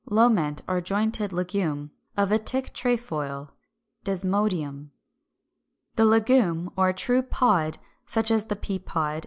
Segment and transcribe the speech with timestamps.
[0.09, 3.51] Loment or jointed legume of a Tick Trefoil
[4.03, 4.89] (Desmodium).]
[5.97, 5.97] 368.
[5.97, 7.77] =The Legume= or true Pod,
[8.07, 9.19] such as the peapod (Fig.